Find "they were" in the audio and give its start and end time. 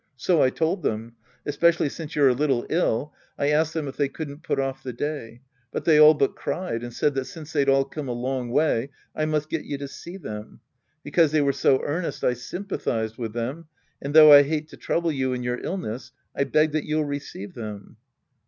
11.31-11.53